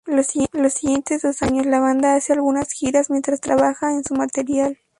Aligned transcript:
Los 0.53 0.73
Siguientes 0.73 1.21
dos 1.21 1.43
años, 1.43 1.67
la 1.67 1.79
banda 1.79 2.15
hace 2.15 2.33
algunas 2.33 2.71
giras 2.71 3.11
mientras 3.11 3.39
trabaja 3.39 3.91
en 3.91 4.03
su 4.03 4.15
material. 4.15 4.79